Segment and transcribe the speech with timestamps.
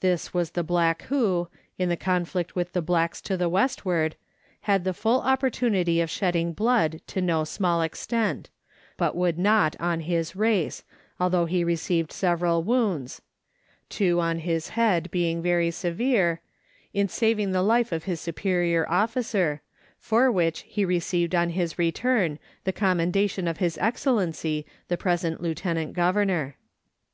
[0.00, 4.16] This was the black who, in the conflict with the blacks to the westward,
[4.68, 8.50] had the full opportunity of shedding blood to no small extent,
[8.98, 10.84] but would not on his race,
[11.18, 13.22] although he received several wounds
[13.88, 16.42] two on his head being very severe
[16.92, 19.62] in saving the life of his superior officer,
[19.98, 25.94] for which he received on his return the commendation of His Excellency the present Lieutenant
[25.94, 26.56] Governor.